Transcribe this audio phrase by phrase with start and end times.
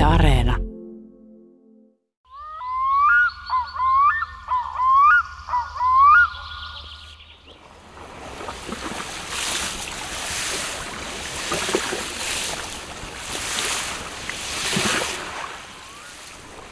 [0.00, 0.56] Yle Areena.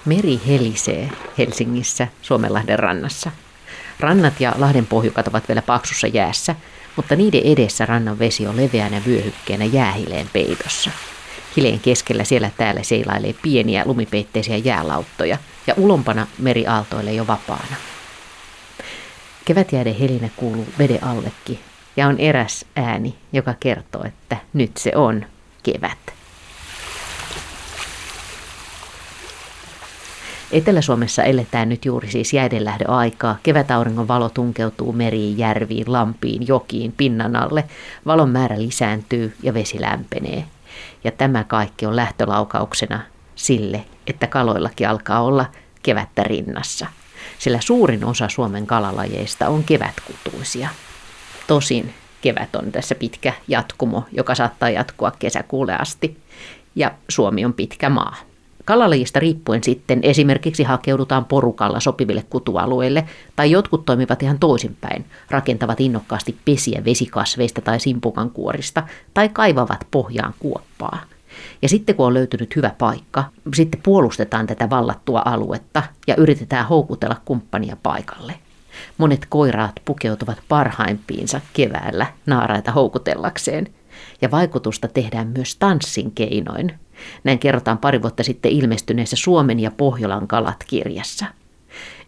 [0.05, 3.31] Meri helisee Helsingissä Suomenlahden rannassa.
[4.01, 6.55] Rannat ja Lahden pohjukat ovat vielä paksussa jäässä,
[6.97, 10.91] mutta niiden edessä rannan vesi on leveänä vyöhykkeenä jäähileen peitossa.
[11.59, 17.77] Hileen keskellä siellä täällä seilailee pieniä lumipeitteisiä jäälauttoja ja ulompana meri aaltoilee jo vapaana.
[19.45, 21.59] Kevätjäiden helinä kuuluu veden allekin
[21.97, 25.27] ja on eräs ääni, joka kertoo, että nyt se on
[25.63, 25.99] kevät.
[30.53, 33.37] Etelä-Suomessa eletään nyt juuri siis jäidenlähdön aikaa.
[33.43, 37.65] Kevätauringon valo tunkeutuu meriin, järviin, lampiin, jokiin, pinnan alle.
[38.07, 40.45] Valon määrä lisääntyy ja vesi lämpenee.
[41.05, 43.01] Ja tämä kaikki on lähtölaukauksena
[43.35, 45.47] sille, että kaloillakin alkaa olla
[45.83, 46.87] kevättä rinnassa.
[47.39, 50.69] Sillä suurin osa Suomen kalalajeista on kevätkutuisia.
[51.47, 56.19] Tosin kevät on tässä pitkä jatkumo, joka saattaa jatkua kesäkuulle asti.
[56.75, 58.17] Ja Suomi on pitkä maa.
[58.69, 63.05] Kalalajista riippuen sitten esimerkiksi hakeudutaan porukalla sopiville kutualueille,
[63.37, 68.83] tai jotkut toimivat ihan toisinpäin, rakentavat innokkaasti pesiä vesikasveista tai simpukan kuorista,
[69.15, 71.01] tai kaivavat pohjaan kuoppaa.
[71.63, 77.17] Ja sitten kun on löytynyt hyvä paikka, sitten puolustetaan tätä vallattua aluetta ja yritetään houkutella
[77.25, 78.35] kumppania paikalle.
[78.99, 83.69] Monet koiraat pukeutuvat parhaimpiinsa keväällä naaraita houkutellakseen,
[84.23, 86.79] ja vaikutusta tehdään myös tanssin keinoin,
[87.25, 91.27] näin kerrotaan pari vuotta sitten ilmestyneessä Suomen ja Pohjolan kalat kirjassa.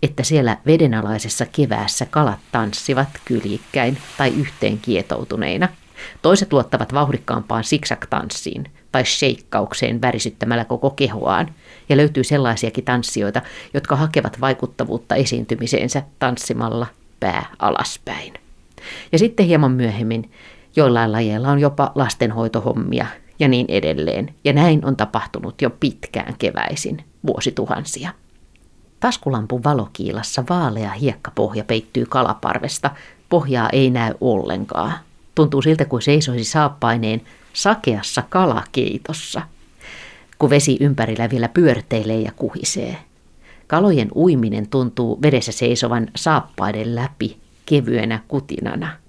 [0.02, 5.68] Että siellä vedenalaisessa keväässä kalat tanssivat kyljikkäin tai yhteen kietoutuneina.
[6.22, 11.54] Toiset luottavat vauhdikkaampaan siksak-tanssiin tai sheikkaukseen värisyttämällä koko kehoaan.
[11.88, 13.42] Ja löytyy sellaisiakin tanssijoita,
[13.74, 16.86] jotka hakevat vaikuttavuutta esiintymiseensä tanssimalla
[17.20, 18.34] pää alaspäin.
[19.12, 20.30] Ja sitten hieman myöhemmin
[20.76, 23.06] joillain lajeilla on jopa lastenhoitohommia
[23.40, 24.34] ja niin edelleen.
[24.44, 28.10] Ja näin on tapahtunut jo pitkään keväisin, vuosituhansia.
[29.00, 32.90] Taskulampun valokiilassa vaalea hiekkapohja peittyy kalaparvesta.
[33.28, 34.92] Pohjaa ei näy ollenkaan.
[35.34, 39.42] Tuntuu siltä, kuin seisoisi saappaineen sakeassa kalakeitossa,
[40.38, 42.96] kun vesi ympärillä vielä pyörteilee ja kuhisee.
[43.66, 47.36] Kalojen uiminen tuntuu vedessä seisovan saappaiden läpi
[47.66, 48.92] kevyenä kutinana–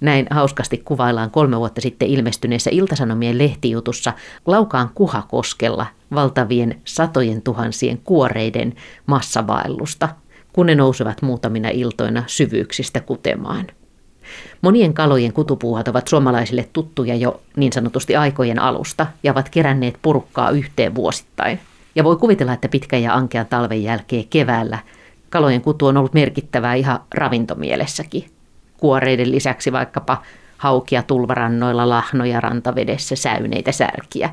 [0.00, 4.12] näin hauskasti kuvaillaan kolme vuotta sitten ilmestyneessä Iltasanomien lehtijutussa
[4.46, 8.74] Laukaan Kuhakoskella valtavien satojen tuhansien kuoreiden
[9.06, 10.08] massavaellusta,
[10.52, 13.66] kun ne nousevat muutamina iltoina syvyyksistä kutemaan.
[14.62, 20.50] Monien kalojen kutupuuhat ovat suomalaisille tuttuja jo niin sanotusti aikojen alusta ja ovat keränneet porukkaa
[20.50, 21.60] yhteen vuosittain.
[21.94, 24.78] Ja voi kuvitella, että pitkän ja ankean talven jälkeen keväällä
[25.30, 28.35] kalojen kutu on ollut merkittävää ihan ravintomielessäkin
[28.76, 30.22] kuoreiden lisäksi vaikkapa
[30.58, 34.30] haukia tulvarannoilla, lahnoja rantavedessä, säyneitä särkiä.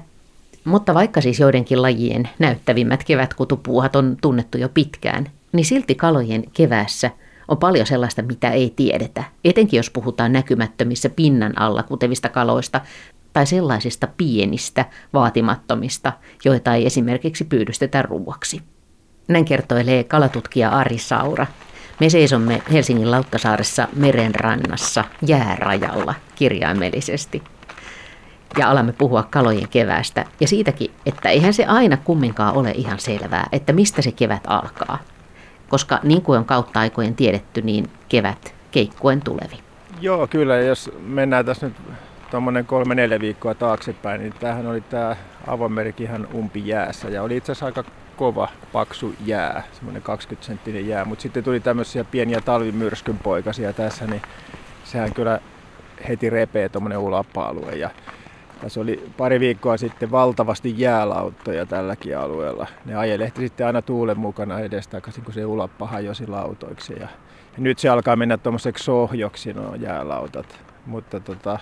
[0.66, 7.12] Mutta vaikka siis joidenkin lajien näyttävimmät kevätkutupuuhat on tunnettu jo pitkään, niin silti kalojen keväässä
[7.48, 12.82] on paljon sellaista, mitä ei tiedetä, etenkin jos puhutaan näkymättömissä pinnan alla kutevista kaloista
[13.34, 16.14] tai sellaisista pienistä, vaatimattomista,
[16.46, 18.62] joita ei esimerkiksi pyydystetä ruuaksi.
[19.28, 21.48] Näin kertoilee kalatutkija Ari Saura,
[22.04, 27.44] me seisomme Helsingin Lauttasaaressa merenrannassa jäärajalla kirjaimellisesti.
[28.58, 33.48] Ja alamme puhua kalojen keväästä ja siitäkin, että eihän se aina kumminkaan ole ihan selvää,
[33.52, 35.00] että mistä se kevät alkaa.
[35.70, 39.60] Koska niin kuin on kautta aikojen tiedetty, niin kevät keikkuen tulevi.
[40.02, 40.58] Joo, kyllä.
[40.58, 41.76] Jos mennään tässä nyt
[42.32, 45.16] tuommoinen kolme-neljä viikkoa taaksepäin, niin tämähän oli tämä
[45.48, 47.10] avomerikin ihan umpi jäässä.
[47.10, 47.84] Ja oli itse asiassa aika
[48.18, 51.06] kova, paksu jää, semmoinen 20 senttinen jää.
[51.06, 54.22] Mutta sitten tuli tämmöisiä pieniä talvimyrskyn poikasia tässä, niin
[54.84, 55.40] sehän kyllä
[56.08, 57.76] heti repee tuommoinen ulappa-alue.
[57.76, 57.90] Ja
[58.62, 62.68] tässä oli pari viikkoa sitten valtavasti jäälauttoja tälläkin alueella.
[62.86, 66.94] Ne ajelehti sitten aina tuulen mukana edestakaisin, kun se ulappa hajosi lautoiksi.
[66.94, 67.08] Ja,
[67.58, 70.60] ja nyt se alkaa mennä tuommoiseksi sohjoksi nuo jäälautat.
[70.86, 71.60] Mutta tota,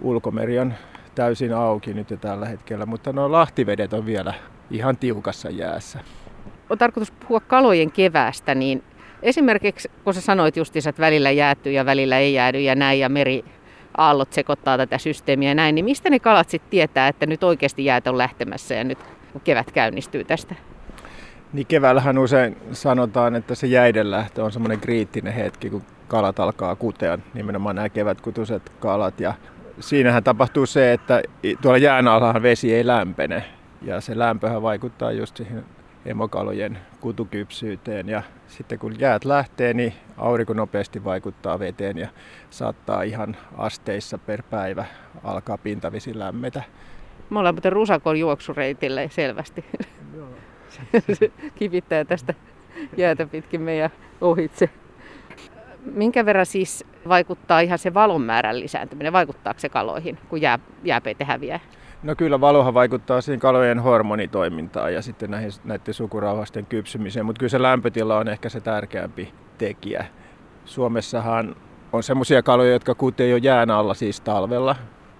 [0.00, 0.74] ulkomeri on
[1.14, 4.34] täysin auki nyt jo tällä hetkellä, mutta nuo lahtivedet on vielä
[4.70, 5.98] ihan tiukassa jäässä.
[6.70, 8.82] On tarkoitus puhua kalojen keväästä, niin
[9.22, 13.08] esimerkiksi kun sä sanoit justiinsa, että välillä jäätyy ja välillä ei jäädy ja näin ja
[13.08, 13.44] meri
[13.96, 17.84] aallot sekoittaa tätä systeemiä ja näin, niin mistä ne kalat sitten tietää, että nyt oikeasti
[17.84, 18.98] jäät on lähtemässä ja nyt
[19.44, 20.54] kevät käynnistyy tästä?
[21.52, 26.76] Niin keväällähän usein sanotaan, että se jäiden lähtö on semmoinen kriittinen hetki, kun kalat alkaa
[26.76, 29.20] kutea, nimenomaan nämä kevätkutuiset kalat.
[29.20, 29.34] Ja
[29.80, 31.22] siinähän tapahtuu se, että
[31.62, 33.44] tuolla jään alahan vesi ei lämpene.
[33.82, 35.64] Ja se lämpöhän vaikuttaa just siihen
[36.06, 38.08] emokalojen kutukypsyyteen.
[38.08, 42.08] Ja sitten kun jäät lähtee, niin aurinko nopeasti vaikuttaa veteen ja
[42.50, 44.84] saattaa ihan asteissa per päivä
[45.24, 46.62] alkaa pintavesi lämmetä.
[47.30, 49.64] Me ollaan muuten Rusakon juoksureitille selvästi.
[51.12, 52.34] Se kivittää tästä
[52.96, 53.90] jäätä pitkin meidän
[54.20, 54.70] ohitse.
[55.84, 59.12] Minkä verran siis vaikuttaa ihan se valon määrän lisääntyminen?
[59.12, 61.60] Vaikuttaako se kaloihin, kun jää, jääpeite häviää?
[62.02, 67.50] No kyllä valohan vaikuttaa siihen kalojen hormonitoimintaan ja sitten näihin, näiden sukurauhasten kypsymiseen, mutta kyllä
[67.50, 70.06] se lämpötila on ehkä se tärkeämpi tekijä.
[70.64, 71.56] Suomessahan
[71.92, 74.76] on semmoisia kaloja, jotka kutee jo jään alla siis talvella.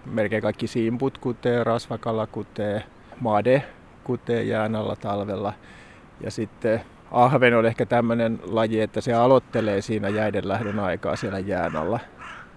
[0.06, 2.82] Melkein kaikki siimput kutee, rasvakala kutee,
[3.20, 3.62] made
[4.04, 5.52] kutee jään alla talvella.
[6.20, 6.80] Ja sitten
[7.10, 12.00] ahven on ehkä tämmöinen laji, että se aloittelee siinä jäiden lähdön aikaa siellä jään alla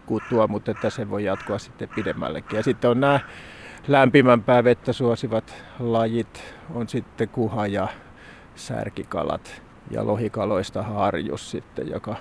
[0.06, 2.58] kutua, mutta että se voi jatkua sitten pidemmällekin.
[2.58, 3.20] Ja sitten on nämä
[3.88, 6.44] lämpimämpää vettä suosivat lajit,
[6.74, 7.88] on sitten kuha ja
[8.56, 9.62] särkikalat
[9.92, 12.16] ja lohikaloista harjus sitten, joka,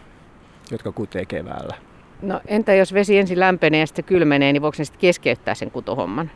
[0.71, 1.77] jotka kutee keväällä.
[2.23, 5.71] No entä jos vesi ensin lämpenee ja sitten kylmenee, niin voiko se sitten keskeyttää sen
[5.71, 6.31] kutohomman?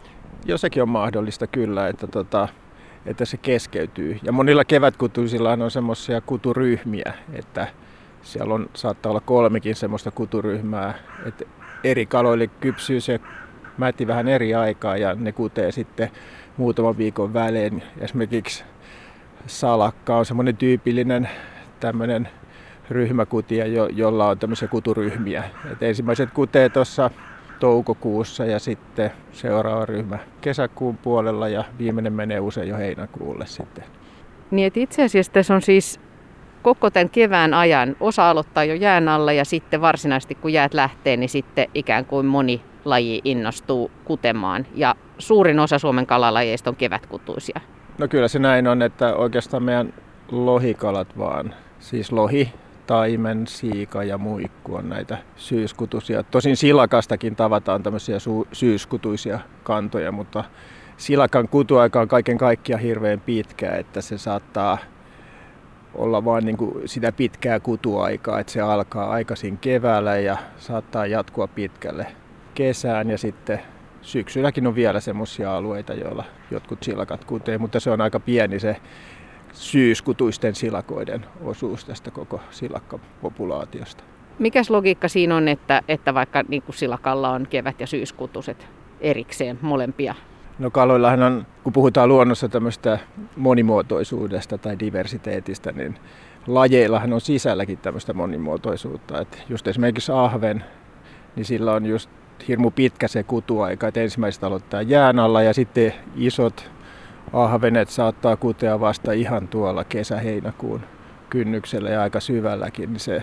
[0.44, 2.49] Joo, sekin on mahdollista kyllä, että tota,
[3.06, 4.19] että se keskeytyy.
[4.23, 7.69] Ja monilla kevätkutuisilla on semmoisia kuturyhmiä, että
[8.23, 10.94] siellä on, saattaa olla kolmekin semmoista kuturyhmää,
[11.26, 11.44] että
[11.85, 13.21] eri kaloille kypsyy se
[13.79, 16.11] mäti vähän eri aikaa ja ne kutee sitten
[16.56, 17.82] muutaman viikon välein.
[17.99, 18.65] Esimerkiksi
[19.47, 21.29] salakka on semmoinen tyypillinen
[21.81, 22.29] tämmöinen
[22.91, 25.44] ryhmäkutia, jo, jolla on tämmöisiä kuturyhmiä.
[25.73, 27.11] Et ensimmäiset kutee tuossa
[27.61, 33.85] toukokuussa ja sitten seuraava ryhmä kesäkuun puolella ja viimeinen menee usein jo heinäkuulle sitten.
[34.50, 36.00] Niin että itse asiassa tässä on siis
[36.62, 41.17] koko tämän kevään ajan osa aloittaa jo jään alla ja sitten varsinaisesti kun jäät lähtee,
[41.17, 44.67] niin sitten ikään kuin moni laji innostuu kutemaan.
[44.75, 47.61] Ja suurin osa Suomen kalalajeista on kevätkutuisia.
[47.99, 49.95] No kyllä se näin on, että oikeastaan meidän
[50.33, 52.53] lohikalat vaan, siis lohi,
[52.87, 56.23] taimen, siika ja muikku on näitä syyskutuisia.
[56.23, 60.45] Tosin silakastakin tavataan tämmöisiä su- syyskutuisia kantoja, mutta
[60.97, 64.79] silakan kutuaika on kaiken kaikkiaan hirveän pitkä, että se saattaa
[65.95, 72.07] olla vain niin sitä pitkää kutuaikaa, että se alkaa aikaisin keväällä ja saattaa jatkua pitkälle
[72.55, 73.61] kesään ja sitten
[74.03, 78.77] syksylläkin on vielä semmoisia alueita, joilla jotkut silakat kutee, mutta se on aika pieni se
[79.53, 84.05] syyskutuisten silakoiden osuus tästä koko silakkapopulaatiosta.
[84.39, 88.67] Mikäs logiikka siinä on, että, että vaikka niin kuin silakalla on kevät- ja syyskutuset
[89.00, 90.15] erikseen molempia?
[90.59, 92.99] No kaloillahan on, kun puhutaan luonnossa tämmöistä
[93.37, 95.99] monimuotoisuudesta tai diversiteetistä, niin
[96.47, 99.21] lajeillahan on sisälläkin tämmöistä monimuotoisuutta.
[99.21, 100.65] Että just esimerkiksi ahven,
[101.37, 102.11] niin sillä on just
[102.49, 106.71] hirmu pitkä se kutuaika, että ensimmäiset aloittaa jään alla ja sitten isot
[107.33, 110.81] ahvenet saattaa kutea vasta ihan tuolla kesä-heinäkuun
[111.31, 113.23] kynnyksellä ja aika syvälläkin, niin se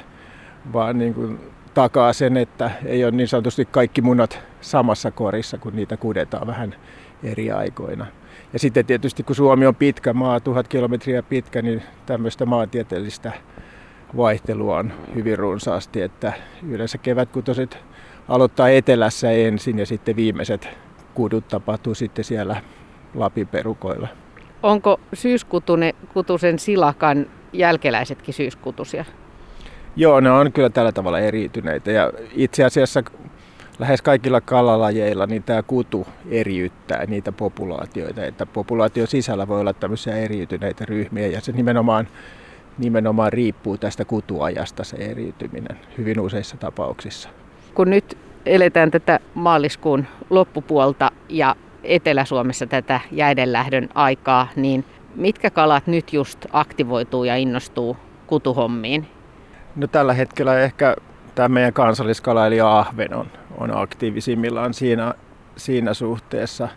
[0.73, 1.39] vaan niin kuin
[1.73, 6.75] takaa sen, että ei ole niin sanotusti kaikki munat samassa korissa, kun niitä kudetaan vähän
[7.23, 8.05] eri aikoina.
[8.53, 13.31] Ja sitten tietysti kun Suomi on pitkä maa, tuhat kilometriä pitkä, niin tämmöistä maantieteellistä
[14.17, 16.33] vaihtelua on hyvin runsaasti, että
[16.69, 17.77] yleensä kevätkutoset
[18.27, 20.69] aloittaa etelässä ensin ja sitten viimeiset
[21.13, 22.61] kudut tapahtuu sitten siellä
[23.15, 24.07] Lapin perukoilla.
[24.63, 29.05] Onko syyskutusen silakan jälkeläisetkin syyskutusia?
[29.95, 33.03] Joo, ne on kyllä tällä tavalla eriytyneitä ja itse asiassa
[33.79, 40.15] lähes kaikilla kalalajeilla niin tämä kutu eriyttää niitä populaatioita, että populaation sisällä voi olla tämmöisiä
[40.15, 42.07] eriytyneitä ryhmiä ja se nimenomaan,
[42.77, 47.29] nimenomaan riippuu tästä kutuajasta se eriytyminen hyvin useissa tapauksissa.
[47.73, 54.85] Kun nyt eletään tätä maaliskuun loppupuolta ja Etelä-Suomessa tätä jäidenlähdön aikaa, niin
[55.15, 57.97] mitkä kalat nyt just aktivoituu ja innostuu
[58.27, 59.07] kutuhommiin?
[59.75, 60.95] No tällä hetkellä ehkä
[61.35, 65.13] tämä meidän kansalliskala eli ahven on, on aktiivisimmillaan siinä,
[65.55, 66.69] siinä suhteessa.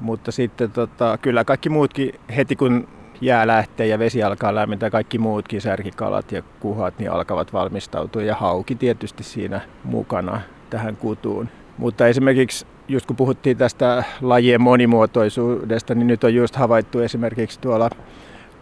[0.00, 2.88] Mutta sitten tota, kyllä kaikki muutkin heti kun
[3.20, 8.34] jää lähtee ja vesi alkaa lämmentää, kaikki muutkin särkikalat ja kuhat niin alkavat valmistautua ja
[8.34, 11.48] hauki tietysti siinä mukana tähän kutuun.
[11.78, 17.90] Mutta esimerkiksi just kun puhuttiin tästä lajien monimuotoisuudesta, niin nyt on just havaittu esimerkiksi tuolla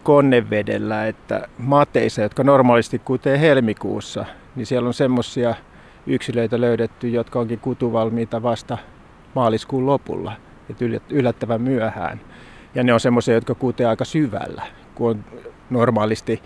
[0.03, 5.55] konnevedellä, että mateissa, jotka normaalisti kutee helmikuussa, niin siellä on semmoisia
[6.07, 8.77] yksilöitä löydetty, jotka onkin kutuvalmiita vasta
[9.35, 10.33] maaliskuun lopulla,
[10.69, 12.21] että yllättävän myöhään.
[12.75, 14.63] Ja ne on semmoisia, jotka kutee aika syvällä,
[14.95, 15.25] kun on
[15.69, 16.41] normaalisti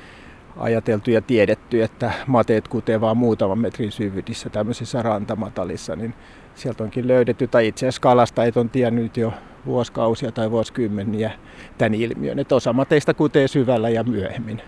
[0.58, 6.14] ajateltu ja tiedetty, että mateet kutee vaan muutaman metrin syvyydessä tämmöisissä rantamatalissa, niin
[6.56, 9.34] sieltä onkin löydetty, tai itse asiassa kalastajat on tiennyt jo
[9.66, 11.32] vuosikausia tai vuosikymmeniä
[11.78, 14.62] tämän ilmiön, että osa mateista kutee syvällä ja myöhemmin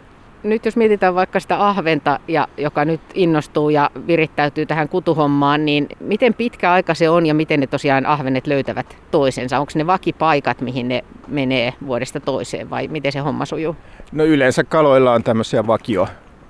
[0.43, 5.87] nyt jos mietitään vaikka sitä ahventa, ja, joka nyt innostuu ja virittäytyy tähän kutuhommaan, niin
[5.99, 9.59] miten pitkä aika se on ja miten ne tosiaan ahvenet löytävät toisensa?
[9.59, 13.75] Onko ne vakipaikat, mihin ne menee vuodesta toiseen vai miten se homma sujuu?
[14.11, 16.07] No yleensä kaloilla on tämmöisiä vakio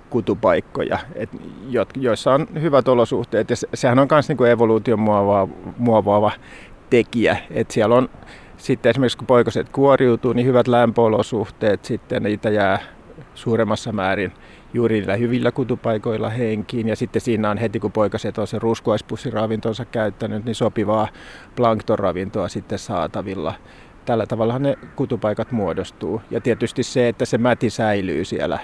[0.10, 1.30] kutupaikkoja, et,
[1.96, 3.50] joissa on hyvät olosuhteet.
[3.50, 6.32] Ja sehän on myös niinku evoluution muovaava, muovaava
[6.90, 7.38] tekijä.
[7.52, 8.10] Et siellä on
[8.58, 12.80] sitten esimerkiksi kun poikaset kuoriutuu, niin hyvät lämpöolosuhteet, sitten niitä jää
[13.36, 14.32] suuremmassa määrin
[14.74, 16.88] juuri niillä hyvillä kutupaikoilla henkiin.
[16.88, 21.08] Ja sitten siinä on heti, kun poikaset on se ruskuaispussiravintonsa käyttänyt, niin sopivaa
[21.56, 23.54] planktonravintoa sitten saatavilla.
[24.06, 26.22] Tällä tavalla ne kutupaikat muodostuu.
[26.32, 28.60] Ja tietysti se, että se mäti säilyy siellä.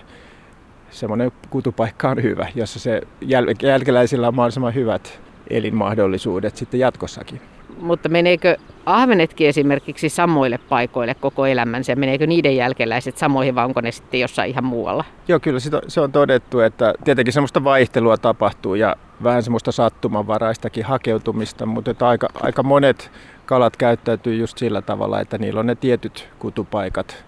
[0.90, 7.42] Semmoinen kutupaikka on hyvä, jossa se jäl- jälkeläisillä on mahdollisimman hyvät elinmahdollisuudet sitten jatkossakin.
[7.82, 11.96] Mutta meneekö ahvenetkin esimerkiksi samoille paikoille koko elämänsä?
[11.96, 15.04] Meneekö niiden jälkeläiset samoihin vai onko ne sitten jossain ihan muualla?
[15.28, 21.66] Joo, kyllä se on todettu, että tietenkin semmoista vaihtelua tapahtuu ja vähän semmoista sattumanvaraistakin hakeutumista,
[21.66, 23.12] mutta että aika, aika monet
[23.46, 27.26] kalat käyttäytyy just sillä tavalla, että niillä on ne tietyt kutupaikat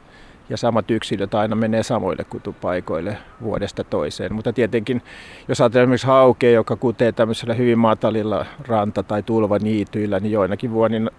[0.50, 4.34] ja samat yksilöt aina menee samoille kutupaikoille vuodesta toiseen.
[4.34, 5.02] Mutta tietenkin,
[5.48, 10.72] jos ajatellaan esimerkiksi haukea, joka kutee tämmöisellä hyvin matalilla ranta- tai tulvaniityillä, niin joinakin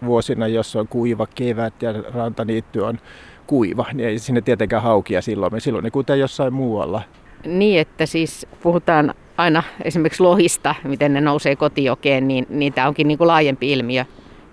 [0.04, 2.98] vuosina, jos on kuiva kevät ja rantaniitty on
[3.46, 5.60] kuiva, niin ei sinne tietenkään haukia silloin.
[5.60, 7.02] Silloin ne kutee jossain muualla.
[7.46, 13.08] Niin, että siis puhutaan aina esimerkiksi lohista, miten ne nousee kotijokeen, niin, niin tämä onkin
[13.08, 14.04] niin kuin laajempi ilmiö,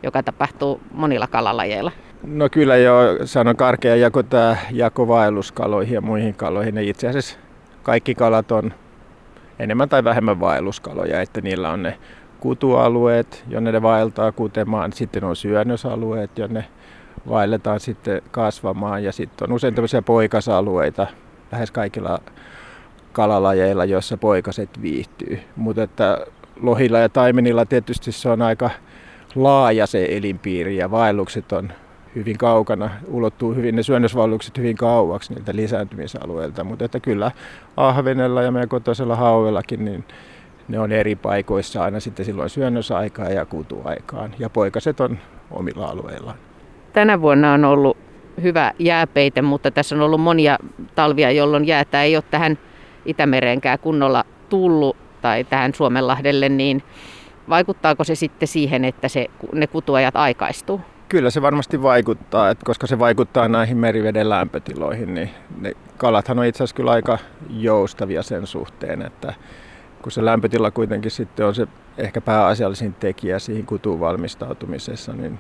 [0.04, 1.92] joka tapahtuu monilla kalalajeilla.
[2.24, 2.94] No kyllä jo,
[3.26, 6.76] se on karkea jako tämä jako vaelluskaloihin ja muihin kaloihin.
[6.76, 7.38] Ja itse asiassa
[7.84, 8.74] kaikki kalat on
[9.60, 11.98] enemmän tai vähemmän vaelluskaloja, että niillä on ne
[12.40, 14.94] kutualueet, jonne ne vaeltaa kutemaan.
[14.94, 16.66] Sitten on syönnösalueet, jonne
[17.30, 19.04] vaelletaan sitten kasvamaan.
[19.04, 21.08] Ja sitten on usein tämmöisiä poikasalueita
[21.52, 22.20] lähes kaikilla
[23.12, 25.40] kalalajeilla, joissa poikaset viihtyy.
[25.56, 26.26] Mutta että
[26.62, 28.70] lohilla ja taimenilla tietysti se on aika
[29.36, 31.72] laaja se elinpiiri ja vaellukset on
[32.18, 37.32] hyvin kaukana, ulottuu hyvin ne syönnösvallukset hyvin kauaksi niiltä lisääntymisalueilta, mutta että kyllä
[37.78, 40.04] ahvenella ja meidän kotoisella hauellakin, niin
[40.68, 45.18] ne on eri paikoissa aina sitten silloin syönnösaikaan ja kutuaikaan ja poikaset on
[45.52, 46.38] omilla alueillaan.
[46.94, 47.98] Tänä vuonna on ollut
[48.42, 50.58] hyvä jääpeite, mutta tässä on ollut monia
[50.96, 52.58] talvia, jolloin jäätä ei ole tähän
[53.06, 56.84] Itämereenkään kunnolla tullut tai tähän Suomenlahdelle, niin
[57.50, 60.82] vaikuttaako se sitten siihen, että se, ne kutuajat aikaistuu?
[61.10, 65.30] Kyllä se varmasti vaikuttaa, että koska se vaikuttaa näihin meriveden lämpötiloihin, niin
[65.62, 67.18] ne kalathan on itse asiassa kyllä aika
[67.50, 69.34] joustavia sen suhteen, että
[70.02, 75.40] kun se lämpötila kuitenkin sitten on se ehkä pääasiallisin tekijä siihen kutuun valmistautumisessa, niin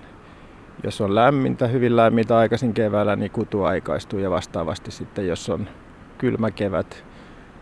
[0.83, 5.69] jos on lämmintä, hyvin lämmintä aikaisin keväällä, niin kutu aikaistuu ja vastaavasti sitten jos on
[6.17, 7.03] kylmä kevät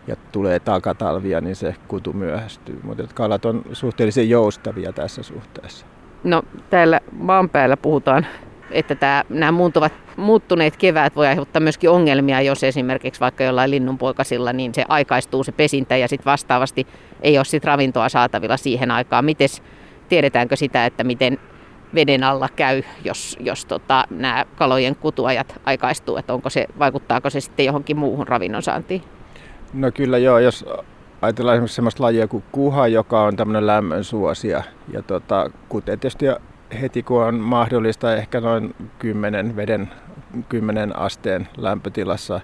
[0.06, 2.80] ja tulee takatalvia, niin se kutu myöhästyy.
[2.82, 5.86] Mutta kalat on suhteellisen joustavia tässä suhteessa.
[6.24, 8.26] No täällä maan päällä puhutaan,
[8.70, 14.52] että tämä, nämä muuntuvat, muuttuneet keväät voi aiheuttaa myöskin ongelmia, jos esimerkiksi vaikka jollain linnunpoikasilla,
[14.52, 16.86] niin se aikaistuu se pesintä ja sitten vastaavasti
[17.22, 19.24] ei ole sit ravintoa saatavilla siihen aikaan.
[19.24, 19.62] Mites,
[20.08, 21.38] tiedetäänkö sitä, että miten
[21.94, 27.40] veden alla käy, jos, jos tota, nämä kalojen kutuajat aikaistuu, että onko se, vaikuttaako se
[27.40, 29.02] sitten johonkin muuhun ravinnon saantiin?
[29.72, 30.64] No kyllä joo, jos
[31.22, 34.62] ajatellaan esimerkiksi sellaista lajia kuin kuha, joka on tämmöinen lämmön suosia.
[34.92, 36.26] Ja tota, kuten tietysti
[36.80, 39.90] heti kun on mahdollista ehkä noin 10 veden
[40.48, 42.40] 10 asteen lämpötilassa.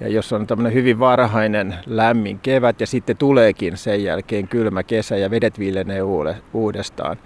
[0.00, 5.16] Ja jos on tämmöinen hyvin varhainen lämmin kevät ja sitten tuleekin sen jälkeen kylmä kesä
[5.16, 6.02] ja vedet viilenee
[6.52, 7.16] uudestaan,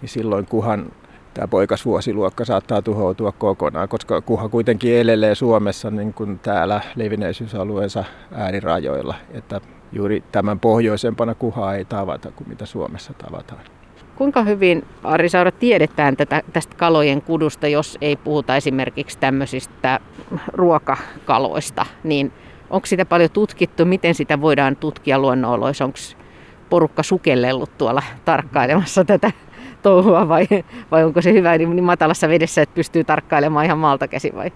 [0.00, 0.92] niin silloin kuhan
[1.34, 9.14] tämä poikasvuosiluokka saattaa tuhoutua kokonaan, koska kuha kuitenkin elelee Suomessa niin kuin täällä levinneisyysalueensa äärirajoilla.
[9.30, 9.60] Että
[9.92, 13.60] juuri tämän pohjoisempana kuhaa ei tavata kuin mitä Suomessa tavataan.
[14.16, 20.00] Kuinka hyvin, Ari Saura, tiedetään tätä, tästä kalojen kudusta, jos ei puhuta esimerkiksi tämmöisistä
[20.52, 22.32] ruokakaloista, niin
[22.70, 25.98] onko sitä paljon tutkittu, miten sitä voidaan tutkia luonnonoloissa, onko
[26.70, 29.32] porukka sukellellut tuolla tarkkailemassa tätä
[29.82, 30.46] touhua vai,
[30.90, 34.52] vai onko se hyvä niin matalassa vedessä, että pystyy tarkkailemaan ihan maalta käsin vai?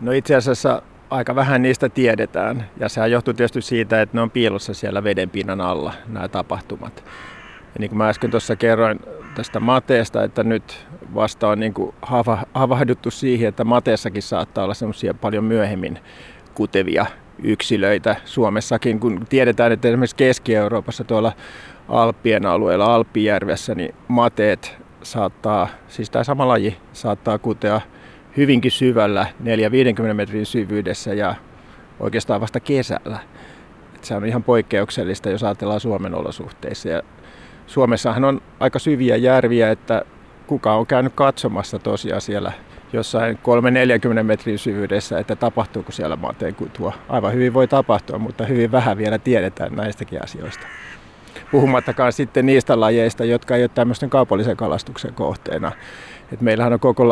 [0.00, 2.66] No itse asiassa aika vähän niistä tiedetään.
[2.80, 7.04] Ja sehän johtuu tietysti siitä, että ne on piilossa siellä vedenpinnan alla, nämä tapahtumat.
[7.74, 9.00] Ja niin kuin mä äsken tuossa kerroin
[9.34, 14.74] tästä mateesta, että nyt vasta on niin kuin hava, havahduttu siihen, että mateessakin saattaa olla
[14.74, 15.98] semmoisia paljon myöhemmin
[16.54, 17.06] kutevia
[17.42, 21.32] yksilöitä Suomessakin, kun tiedetään, että esimerkiksi Keski-Euroopassa tuolla
[21.88, 27.80] Alppien alueella, Alppijärvessä, niin mateet saattaa, siis tämä sama laji saattaa kutea
[28.38, 29.26] hyvinkin syvällä,
[30.10, 31.34] 4-50 metrin syvyydessä ja
[32.00, 33.18] oikeastaan vasta kesällä.
[33.94, 36.88] Et se on ihan poikkeuksellista, jos ajatellaan Suomen olosuhteissa.
[36.88, 37.02] Ja
[37.66, 40.02] Suomessahan on aika syviä järviä, että
[40.46, 42.52] kuka on käynyt katsomassa tosiaan siellä
[42.92, 43.38] jossain
[44.20, 46.92] 3-40 metrin syvyydessä, että tapahtuuko siellä mateen kutua.
[47.08, 50.66] Aivan hyvin voi tapahtua, mutta hyvin vähän vielä tiedetään näistäkin asioista.
[51.50, 55.72] Puhumattakaan sitten niistä lajeista, jotka ei ole tämmöisten kaupallisen kalastuksen kohteena.
[56.32, 57.04] Et meillähän on koko,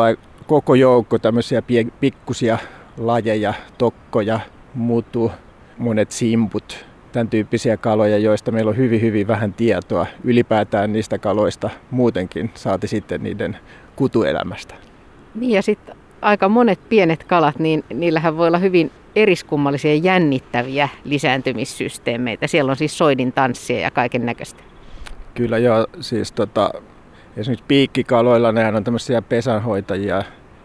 [0.47, 1.63] koko joukko tämmöisiä
[1.99, 2.57] pikkusia
[2.97, 4.39] lajeja, tokkoja,
[4.73, 5.31] mutu,
[5.77, 11.69] monet simput, tämän tyyppisiä kaloja, joista meillä on hyvin, hyvin vähän tietoa ylipäätään niistä kaloista
[11.91, 13.57] muutenkin, saati sitten niiden
[13.95, 14.75] kutuelämästä.
[15.35, 22.47] Niin ja sitten aika monet pienet kalat, niin niillähän voi olla hyvin eriskummallisia jännittäviä lisääntymissysteemeitä.
[22.47, 24.63] Siellä on siis soidin tanssia ja kaiken näköistä.
[25.33, 26.71] Kyllä joo, siis tota,
[27.37, 30.23] esimerkiksi piikkikaloilla ne on tämmöisiä pesänhoitajia.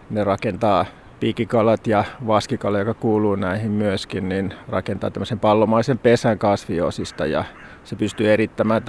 [0.09, 0.85] Ne rakentaa
[1.19, 7.43] piikikalat ja vaskikala, joka kuuluu näihin myöskin, niin rakentaa tämmöisen pallomaisen pesän kasviosista ja
[7.83, 8.85] se pystyy erittämään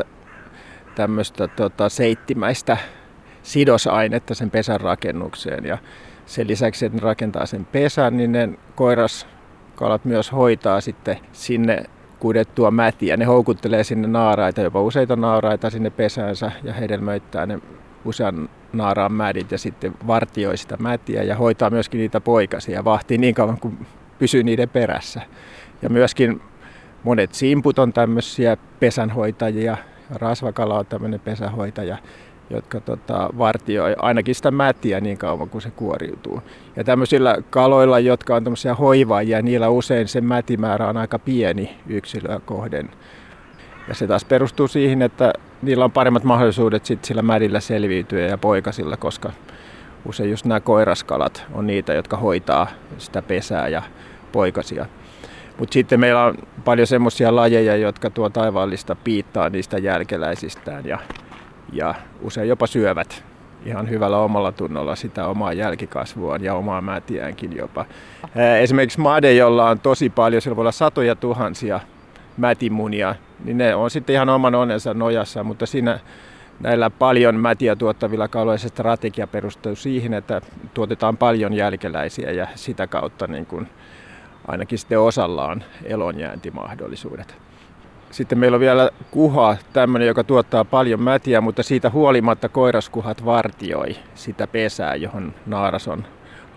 [0.94, 2.76] tämmöistä tota, seittimäistä
[3.42, 5.64] sidosainetta sen pesän rakennukseen.
[5.64, 5.78] Ja
[6.26, 11.84] sen lisäksi, että ne rakentaa sen pesän, niin ne koiraskalat myös hoitaa sitten sinne
[12.20, 13.16] kudettua mätiä.
[13.16, 17.58] Ne houkuttelee sinne naaraita, jopa useita naaraita sinne pesäänsä ja hedelmöittää ne
[18.04, 23.18] usean naaraan mädit ja sitten vartioi sitä mätiä ja hoitaa myöskin niitä poikasia ja vahtii
[23.18, 23.86] niin kauan kuin
[24.18, 25.20] pysyy niiden perässä.
[25.82, 26.40] Ja myöskin
[27.02, 29.76] monet simput on tämmöisiä pesänhoitajia,
[30.10, 31.98] rasvakala on tämmöinen pesänhoitaja
[32.50, 36.42] jotka tota, vartioi ainakin sitä mätiä niin kauan kuin se kuoriutuu.
[36.76, 42.40] Ja tämmöisillä kaloilla, jotka on tämmöisiä hoivaajia, niillä usein se mätimäärä on aika pieni yksilöä
[42.44, 42.90] kohden.
[43.88, 45.32] Ja se taas perustuu siihen, että
[45.62, 49.32] niillä on paremmat mahdollisuudet sit sillä mädillä selviytyä ja poikasilla, koska
[50.06, 52.66] usein just nämä koiraskalat on niitä, jotka hoitaa
[52.98, 53.82] sitä pesää ja
[54.32, 54.86] poikasia.
[55.58, 60.98] Mutta sitten meillä on paljon semmoisia lajeja, jotka tuo taivaallista piittaa niistä jälkeläisistään ja
[61.74, 63.24] ja usein jopa syövät
[63.64, 67.84] ihan hyvällä omalla tunnolla sitä omaa jälkikasvuaan ja omaa mätiäänkin jopa.
[68.60, 71.80] Esimerkiksi made, jolla on tosi paljon, sillä voi olla satoja tuhansia
[72.36, 75.98] mätimunia, niin ne on sitten ihan oman onnensa nojassa, mutta siinä
[76.60, 80.40] näillä paljon mätiä tuottavilla kaloilla se strategia perustuu siihen, että
[80.74, 83.68] tuotetaan paljon jälkeläisiä ja sitä kautta niin kuin
[84.48, 87.43] ainakin sitten osalla on elonjääntimahdollisuudet.
[88.14, 93.96] Sitten meillä on vielä kuha, tämmöinen, joka tuottaa paljon mätiä, mutta siitä huolimatta koiraskuhat vartioi
[94.14, 96.04] sitä pesää, johon naaras on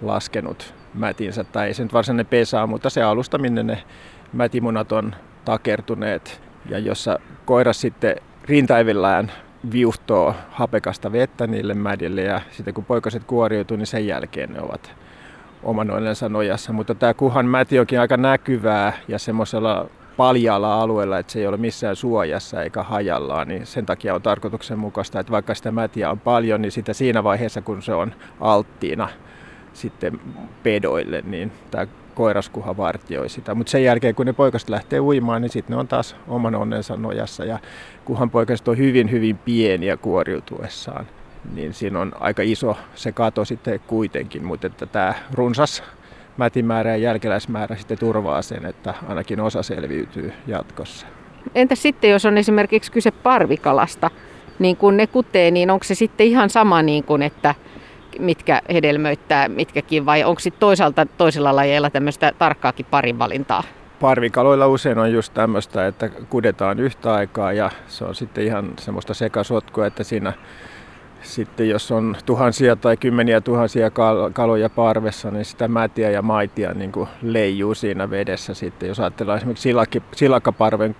[0.01, 1.43] laskenut mätinsä.
[1.43, 3.83] Tai ei se nyt varsinainen pesää, mutta se alusta, minne ne
[4.33, 5.15] mätimunat on
[5.45, 6.41] takertuneet.
[6.69, 8.15] Ja jossa koiras sitten
[8.45, 9.31] rintaivillään
[9.71, 14.91] viuhtoo hapekasta vettä niille mädille ja sitten kun poikaset kuoriutuu, niin sen jälkeen ne ovat
[15.63, 15.91] oman
[16.29, 16.73] nojassa.
[16.73, 21.57] Mutta tämä kuhan mäti onkin aika näkyvää ja semmoisella paljalla alueella, että se ei ole
[21.57, 26.61] missään suojassa eikä hajallaan, niin sen takia on tarkoituksenmukaista, että vaikka sitä mätiä on paljon,
[26.61, 29.09] niin sitä siinä vaiheessa, kun se on alttiina
[29.73, 30.19] sitten
[30.63, 33.55] pedoille, niin tämä koiraskuha vartioi sitä.
[33.55, 36.97] Mutta sen jälkeen, kun ne poikaset lähtee uimaan, niin sitten ne on taas oman onnensa
[36.97, 37.45] nojassa.
[37.45, 37.59] Ja
[38.05, 41.07] kuhan poikaset on hyvin, hyvin pieniä kuoriutuessaan,
[41.53, 44.45] niin siinä on aika iso se kato sitten kuitenkin.
[44.45, 45.83] Mutta että tämä runsas
[46.37, 51.07] mätimäärä ja jälkeläismäärä sitten turvaa sen, että ainakin osa selviytyy jatkossa.
[51.55, 54.11] Entä sitten, jos on esimerkiksi kyse parvikalasta,
[54.59, 57.55] niin kun ne kutee, niin onko se sitten ihan sama, niin kuin, että
[58.19, 63.63] mitkä hedelmöittää mitkäkin, vai onko sitten toisaalta toisilla lajeilla tämmöistä tarkkaakin parinvalintaa?
[63.99, 69.13] Parvikaloilla usein on just tämmöistä, että kudetaan yhtä aikaa ja se on sitten ihan semmoista
[69.13, 70.33] sekasotkua, että siinä
[71.27, 73.91] sitten jos on tuhansia tai kymmeniä tuhansia
[74.33, 78.89] kaloja parvessa, niin sitä mätiä ja maitia niin kuin leijuu siinä vedessä sitten.
[78.89, 79.73] Jos ajatellaan esimerkiksi
[80.15, 80.95] silakkaparven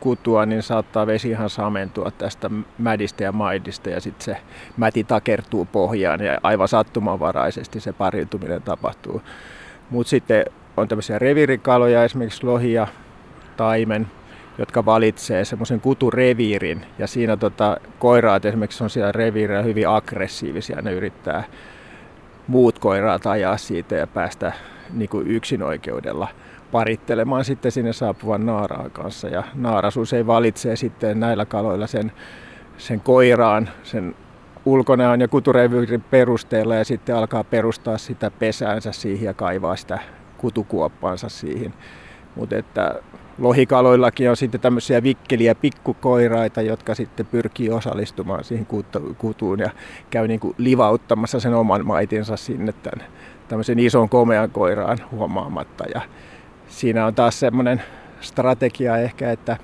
[0.00, 4.36] kutua, niin saattaa vesi ihan samentua tästä mädistä ja maidista ja sitten se
[4.76, 9.22] mäti takertuu pohjaan ja aivan sattumanvaraisesti se pariutuminen tapahtuu.
[9.90, 10.44] Mutta sitten
[10.76, 12.86] on tämmöisiä revirikaloja, esimerkiksi lohia,
[13.56, 14.06] taimen,
[14.58, 16.86] jotka valitsee semmoisen kutureviirin.
[16.98, 20.82] Ja siinä tota, koiraat esimerkiksi on siellä reviirillä hyvin aggressiivisia.
[20.82, 21.44] Ne yrittää
[22.46, 24.52] muut koiraat ajaa siitä ja päästä
[24.92, 26.28] niin kuin yksinoikeudella
[26.72, 29.28] parittelemaan sitten sinne saapuvan naaraan kanssa.
[29.28, 32.12] Ja naaras usein valitsee sitten näillä kaloilla sen,
[32.78, 34.14] sen koiraan, sen
[34.64, 39.98] ulkonäön ja kutureviirin perusteella ja sitten alkaa perustaa sitä pesäänsä siihen ja kaivaa sitä
[40.38, 41.74] kutukuoppaansa siihen.
[42.34, 42.94] Mutta että
[43.38, 48.66] lohikaloillakin on sitten tämmöisiä vikkeliä pikkukoiraita, jotka sitten pyrkii osallistumaan siihen
[49.18, 49.70] kutuun ja
[50.10, 53.06] käy niin kuin livauttamassa sen oman maitinsa sinne tämän
[53.48, 55.84] tämmöisen ison komean koiraan huomaamatta.
[55.94, 56.00] Ja
[56.68, 57.82] siinä on taas semmoinen
[58.20, 59.56] strategia ehkä, että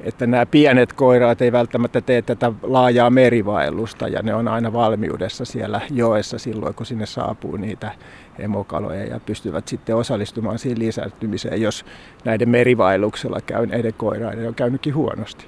[0.00, 5.44] että nämä pienet koiraat ei välttämättä tee tätä laajaa merivaellusta ja ne on aina valmiudessa
[5.44, 7.92] siellä joessa silloin, kun sinne saapuu niitä
[8.38, 11.84] emokaloja ja pystyvät sitten osallistumaan siihen lisääntymiseen, jos
[12.24, 15.46] näiden merivaelluksella käyneiden koiraiden on käynytkin huonosti.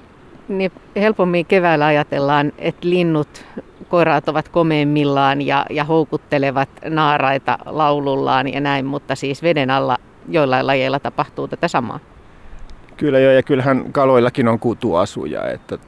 [0.48, 3.44] Niin helpommin keväällä ajatellaan, että linnut,
[3.88, 9.96] koiraat ovat komeimmillaan ja, ja houkuttelevat naaraita laulullaan ja näin, mutta siis veden alla
[10.28, 12.00] joillain lajeilla tapahtuu tätä samaa.
[13.00, 15.78] Kyllä joo, ja kyllähän kaloillakin on kutuasuja, että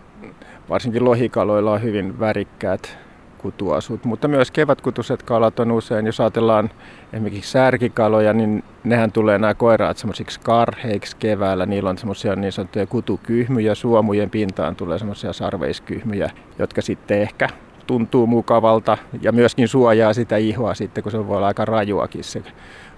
[0.68, 2.98] varsinkin lohikaloilla on hyvin värikkäät
[3.38, 6.70] kutuasut, mutta myös kevätkutuset kalat on usein, jos ajatellaan
[7.12, 11.66] esimerkiksi särkikaloja, niin nehän tulee nämä koiraat semmoisiksi karheiksi keväällä.
[11.66, 17.48] Niillä on semmoisia niin sanottuja kutukyhmyjä, suomujen pintaan tulee semmoisia sarveiskyhmyjä, jotka sitten ehkä
[17.86, 22.42] tuntuu mukavalta ja myöskin suojaa sitä ihoa sitten, kun se voi olla aika rajuakin se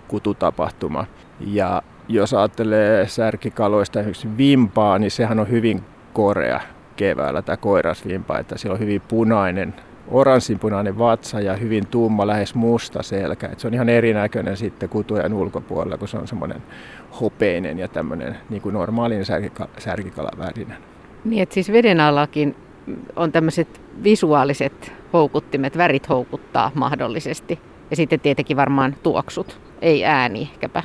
[0.08, 1.06] kututapahtuma.
[1.40, 6.60] Ja jos ajattelee särkikaloista esimerkiksi vimpaa, niin sehän on hyvin korea
[6.96, 9.74] keväällä tämä koirasvimpa, että sillä on hyvin punainen,
[10.08, 13.48] oranssinpunainen vatsa ja hyvin tumma, lähes musta selkä.
[13.48, 16.62] Et se on ihan erinäköinen sitten kutujen ulkopuolella, kun se on semmoinen
[17.20, 20.76] hopeinen ja tämmöinen niin kuin normaalin särkikala, särkikalavärinen.
[21.24, 22.56] Niin, että siis veden allakin
[23.16, 27.60] on tämmöiset visuaaliset houkuttimet, värit houkuttaa mahdollisesti.
[27.90, 30.82] Ja sitten tietenkin varmaan tuoksut, ei ääni ehkäpä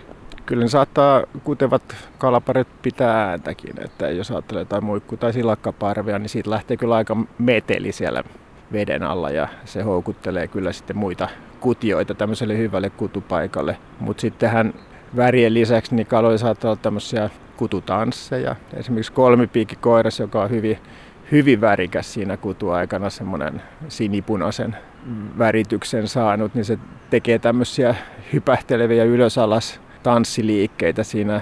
[0.49, 1.81] kyllä ne saattaa kutevat
[2.17, 7.17] kalaparit pitää ääntäkin, että jos ajattelee jotain muikku- tai silakkaparvia, niin siitä lähtee kyllä aika
[7.37, 8.23] meteli siellä
[8.71, 11.27] veden alla ja se houkuttelee kyllä sitten muita
[11.59, 13.77] kutioita tämmöiselle hyvälle kutupaikalle.
[13.99, 14.73] Mutta sittenhän
[15.15, 18.55] värien lisäksi niin kaloilla saattaa olla tämmöisiä kututansseja.
[18.73, 20.77] Esimerkiksi kolmipiikkikoiras, joka on hyvin,
[21.31, 24.77] hyvin värikäs siinä kutuaikana, semmoinen sinipunaisen
[25.37, 27.95] värityksen saanut, niin se tekee tämmöisiä
[28.33, 31.41] hypähteleviä ylös-alas tanssiliikkeitä siinä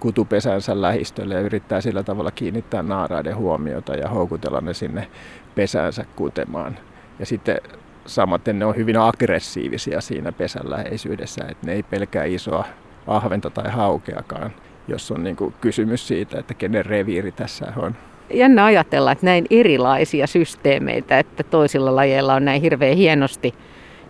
[0.00, 5.08] kutupesänsä lähistölle ja yrittää sillä tavalla kiinnittää naaraiden huomiota ja houkutella ne sinne
[5.54, 6.78] pesäänsä kutemaan.
[7.18, 7.60] Ja sitten
[8.06, 12.64] samaten ne on hyvin aggressiivisia siinä pesän läheisyydessä, että ne ei pelkää isoa
[13.06, 14.50] ahventa tai haukeakaan,
[14.88, 17.96] jos on niin kuin kysymys siitä, että kenen reviiri tässä on.
[18.34, 23.54] Jännä ajatella, että näin erilaisia systeemeitä, että toisilla lajeilla on näin hirveän hienosti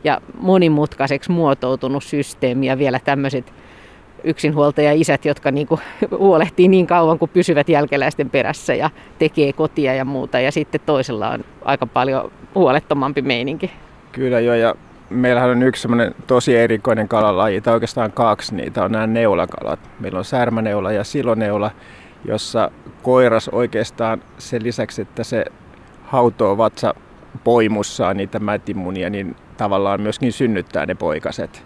[0.05, 3.53] ja monimutkaiseksi muotoutunut systeemi ja vielä tämmöiset
[4.25, 5.81] yksinhuoltaja-isät, jotka niin kuin
[6.19, 10.41] huolehtii niin kauan kuin pysyvät jälkeläisten perässä ja tekee kotia ja muuta.
[10.41, 13.71] Ja sitten toisella on aika paljon huolettomampi meininki.
[14.13, 14.75] Kyllä joo, ja
[15.11, 19.81] meillähän on yksi semmoinen tosi erikoinen kalalaji, tai oikeastaan kaksi niitä, on nämä neulakalat.
[20.01, 21.71] Meillä on särmäneula ja siloneula,
[22.25, 22.71] jossa
[23.03, 25.45] koiras oikeastaan sen lisäksi, että se
[26.03, 26.95] hautoo vatsa
[27.45, 31.65] poimussaan niitä mätimunia, niin tavallaan myöskin synnyttää ne poikaset.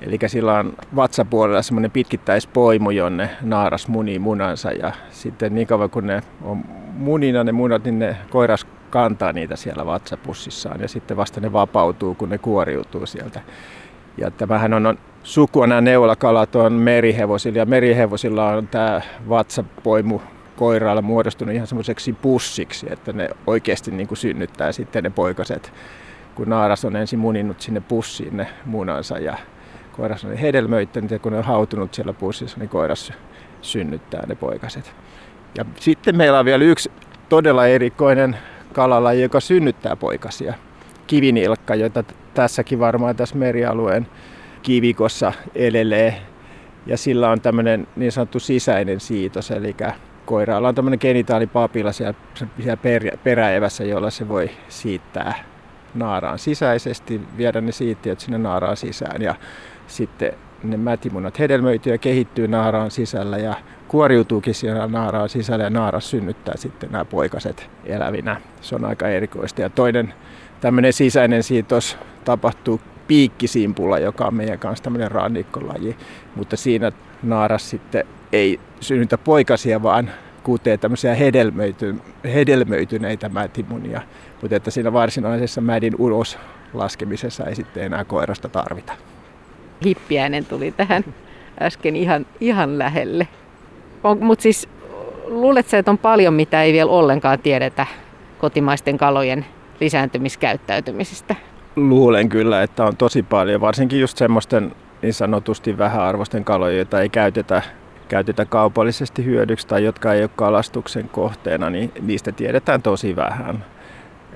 [0.00, 6.06] Eli sillä on vatsapuolella semmoinen pitkittäispoimu, jonne naaras munii munansa ja sitten niin kauan kun
[6.06, 6.64] ne on
[6.96, 12.14] munina ne munat, niin ne koiras kantaa niitä siellä vatsapussissaan ja sitten vasta ne vapautuu,
[12.14, 13.40] kun ne kuoriutuu sieltä.
[14.18, 20.20] Ja tämähän on, on sukua nämä neulakalat on merihevosilla ja merihevosilla on tämä vatsapoimu
[20.56, 25.72] koiraalla muodostunut ihan semmoiseksi pussiksi, että ne oikeasti niin kuin synnyttää sitten ne poikaset,
[26.34, 29.36] kun naaras on ensin muninut sinne pussiin ne munansa ja
[29.96, 33.12] koiras on hedelmöittänyt ja kun ne on hautunut siellä pussissa, niin koiras
[33.62, 34.94] synnyttää ne poikaset.
[35.58, 36.92] Ja sitten meillä on vielä yksi
[37.28, 38.36] todella erikoinen
[38.72, 40.54] kalalaji, joka synnyttää poikasia.
[41.06, 42.04] Kivinilkka, jota
[42.34, 44.06] tässäkin varmaan tässä merialueen
[44.62, 46.22] kivikossa elelee.
[46.86, 49.76] Ja sillä on tämmöinen niin sanottu sisäinen siitos, eli
[50.26, 52.14] koiraalla on tämmöinen genitaalipapilla siellä,
[52.60, 52.78] siellä
[53.24, 55.34] peräevässä, jolla se voi siittää
[55.94, 59.22] naaraan sisäisesti, viedä ne siittiöt sinne naaraan sisään.
[59.22, 59.34] Ja
[59.86, 63.54] sitten ne mätimunat hedelmöityy ja kehittyy naaraan sisällä ja
[63.88, 68.40] kuoriutuukin siellä naaraan sisällä ja naaras synnyttää sitten nämä poikaset elävinä.
[68.60, 69.60] Se on aika erikoista.
[69.60, 70.14] Ja toinen
[70.60, 75.96] tämmöinen sisäinen siitos tapahtuu piikkisimpulla, joka on meidän kanssa tämmöinen rannikkolaji,
[76.34, 80.10] mutta siinä naaras sitten ei synnytä poikasia, vaan
[80.42, 84.00] kutee tämmöisiä hedelmöity, hedelmöityneitä mätimunia,
[84.42, 86.38] mutta että siinä varsinaisessa mädin ulos
[86.74, 88.92] laskemisessa ei sitten enää koirasta tarvita
[89.84, 91.04] hippiäinen tuli tähän
[91.62, 93.28] äsken ihan, ihan lähelle.
[94.20, 94.68] Mutta siis
[95.24, 97.86] luuletko että on paljon, mitä ei vielä ollenkaan tiedetä
[98.38, 99.46] kotimaisten kalojen
[99.80, 101.34] lisääntymiskäyttäytymisestä?
[101.76, 107.08] Luulen kyllä, että on tosi paljon, varsinkin just semmoisten niin sanotusti vähäarvoisten kalojen, joita ei
[107.08, 107.62] käytetä,
[108.08, 113.64] käytetä kaupallisesti hyödyksi tai jotka ei ole kalastuksen kohteena, niin niistä tiedetään tosi vähän.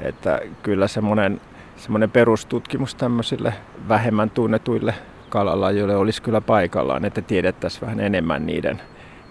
[0.02, 1.40] Että kyllä semmoinen,
[1.76, 3.54] semmoinen perustutkimus tämmöisille
[3.88, 4.94] vähemmän tunnetuille
[5.30, 8.80] kalalajoille olisi kyllä paikallaan, että tiedettäisiin vähän enemmän niiden,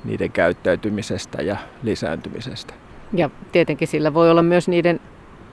[0.06, 2.74] niiden käyttäytymisestä ja lisääntymisestä.
[3.14, 5.00] Ja tietenkin sillä voi olla myös niiden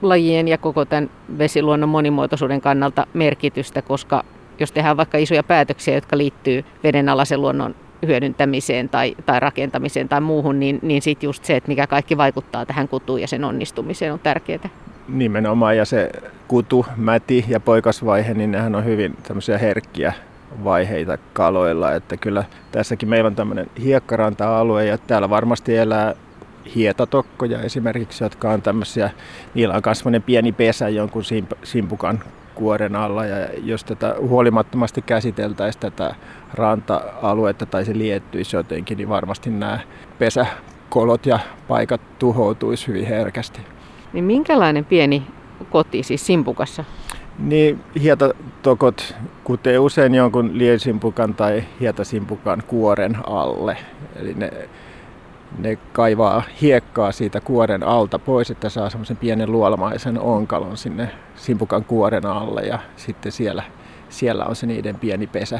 [0.01, 4.23] lajien ja koko tämän vesiluonnon monimuotoisuuden kannalta merkitystä, koska
[4.59, 7.75] jos tehdään vaikka isoja päätöksiä, jotka liittyy vedenalaisen luonnon
[8.07, 12.65] hyödyntämiseen tai, tai rakentamiseen tai muuhun, niin, niin sitten just se, että mikä kaikki vaikuttaa
[12.65, 14.69] tähän kutuun ja sen onnistumiseen on tärkeää.
[15.07, 16.09] Nimenomaan, ja se
[16.47, 20.13] kutu, mäti ja poikasvaihe, niin nehän on hyvin tämmöisiä herkkiä
[20.63, 26.15] vaiheita kaloilla, että kyllä tässäkin meillä on tämmöinen hiekkaranta-alue ja täällä varmasti elää
[26.75, 29.09] hietatokkoja esimerkiksi, jotka on tämmöisiä,
[29.53, 31.23] niillä on kasvainen pieni pesä jonkun
[31.63, 32.23] simpukan
[32.55, 36.15] kuoren alla ja jos tätä huolimattomasti käsiteltäisiin tätä
[36.53, 39.79] ranta-aluetta tai se liettyisi jotenkin, niin varmasti nämä
[40.19, 43.61] pesäkolot ja paikat tuhoutuisi hyvin herkästi.
[44.13, 45.23] Niin minkälainen pieni
[45.69, 46.83] koti siis simpukassa?
[47.39, 53.77] Niin hietatokot kutee usein jonkun liensimpukan tai hietasimpukan kuoren alle.
[54.15, 54.51] Eli ne
[55.57, 61.83] ne kaivaa hiekkaa siitä kuoren alta pois, että saa semmoisen pienen luolamaisen onkalon sinne simpukan
[61.83, 63.63] kuoren alle ja sitten siellä,
[64.09, 65.59] siellä on se niiden pieni pesä.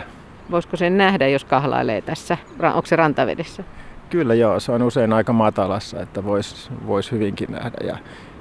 [0.52, 2.38] Voisiko sen nähdä, jos kahlailee tässä?
[2.64, 3.64] Onko se rantavedessä?
[4.10, 7.78] Kyllä joo, se on usein aika matalassa, että voisi vois hyvinkin nähdä.
[7.88, 7.98] Ja,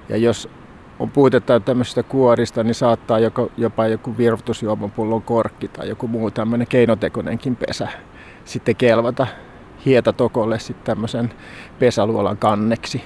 [0.08, 0.48] ja jos
[0.98, 6.66] on puutetta tämmöisistä kuorista, niin saattaa joko, jopa joku virvoitusjuomapullon korkki tai joku muu tämmöinen
[6.66, 7.88] keinotekoinenkin pesä
[8.44, 9.26] sitten kelvata
[9.86, 11.32] hietatokolle sitten tämmöisen
[11.78, 13.04] pesäluolan kanneksi.